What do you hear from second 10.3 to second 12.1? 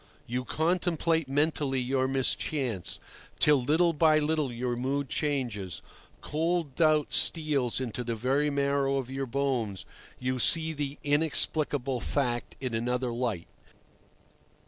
see the inexplicable